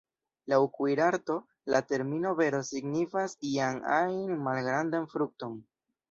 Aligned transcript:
Laŭ 0.51 0.57
kuirarto, 0.75 1.33
la 1.73 1.81
termino 1.91 2.31
""bero"" 2.39 2.61
signifas 2.69 3.35
ian 3.49 3.77
ajn 3.97 4.33
malgrandan 4.47 5.07
frukton. 5.13 5.55